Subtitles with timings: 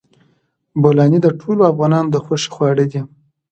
[0.81, 3.01] بولاني د ټولو افغانانو د خوښې خواړه دي.